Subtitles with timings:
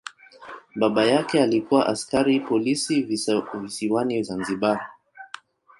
[0.75, 3.01] Baba yake alikuwa ni askari polisi
[3.59, 4.89] visiwani Zanzibar.